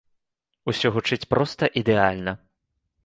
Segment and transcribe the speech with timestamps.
[0.71, 2.33] Усё гучыць проста ідэальна!